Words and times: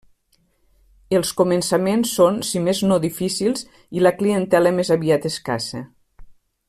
Els 1.17 1.33
començaments 1.41 2.13
són, 2.19 2.39
si 2.51 2.61
més 2.69 2.81
no 2.93 2.97
difícils 3.05 3.67
i 3.99 4.03
la 4.07 4.13
clientela 4.23 4.73
més 4.79 4.91
aviat 4.97 5.29
escassa. 5.31 5.85